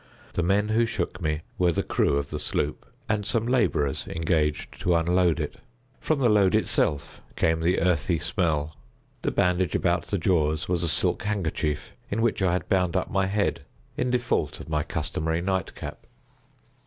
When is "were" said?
1.59-1.71